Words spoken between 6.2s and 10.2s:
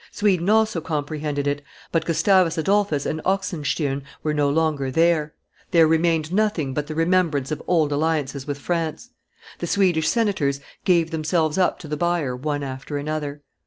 nothing but the remembrance of old alliances with France; the Swedish